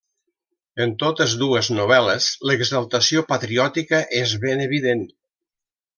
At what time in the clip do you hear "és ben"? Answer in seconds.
4.25-4.65